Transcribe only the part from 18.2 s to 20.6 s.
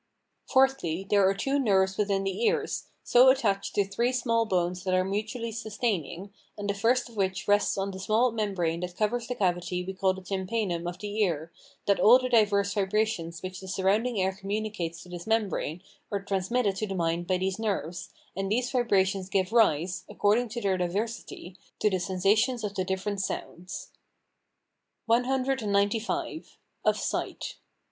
and these vibrations give rise, according to